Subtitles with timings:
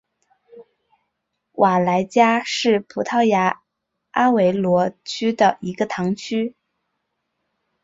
[1.57, 3.61] 瓦莱加是葡萄牙
[4.09, 6.55] 阿威罗区的一个堂区。